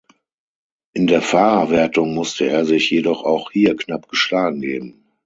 In 0.93 1.05
der 1.05 1.21
Fahrerwertung 1.21 2.15
musste 2.15 2.47
er 2.47 2.65
sich 2.65 2.89
jedoch 2.89 3.21
auch 3.23 3.51
hier 3.51 3.75
knapp 3.77 4.07
geschlagen 4.07 4.59
geben. 4.59 5.05